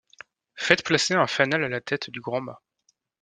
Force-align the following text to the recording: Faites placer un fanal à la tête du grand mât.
Faites 0.55 0.81
placer 0.83 1.13
un 1.13 1.27
fanal 1.27 1.63
à 1.63 1.69
la 1.69 1.79
tête 1.79 2.09
du 2.09 2.21
grand 2.21 2.41
mât. 2.41 2.59